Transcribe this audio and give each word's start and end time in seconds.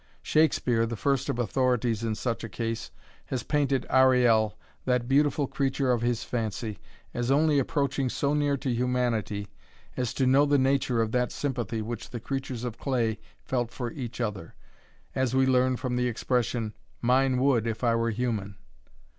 Shakespeare, 0.23 0.87
the 0.87 0.95
first 0.95 1.29
of 1.29 1.37
authorities 1.37 2.03
in 2.03 2.15
such 2.15 2.43
a 2.43 2.49
case, 2.49 2.89
has 3.27 3.43
painted 3.43 3.85
Ariel, 3.87 4.57
that 4.85 5.07
beautiful 5.07 5.45
creature 5.45 5.91
of 5.91 6.01
his 6.01 6.23
fancy, 6.23 6.79
as 7.13 7.29
only 7.29 7.59
approaching 7.59 8.09
so 8.09 8.33
near 8.33 8.57
to 8.57 8.71
humanity 8.73 9.47
as 9.95 10.15
to 10.15 10.25
know 10.25 10.47
the 10.47 10.57
nature 10.57 11.03
of 11.03 11.11
that 11.11 11.31
sympathy 11.31 11.83
which 11.83 12.09
the 12.09 12.19
creatures 12.19 12.63
of 12.63 12.79
clay 12.79 13.19
felt 13.43 13.69
for 13.69 13.91
each 13.91 14.19
other, 14.19 14.55
as 15.13 15.35
we 15.35 15.45
learn 15.45 15.77
from 15.77 15.97
the 15.97 16.07
expression 16.07 16.73
"Mine 16.99 17.37
would, 17.37 17.67
if 17.67 17.83
I 17.83 17.93
were 17.93 18.09
human." 18.09 18.55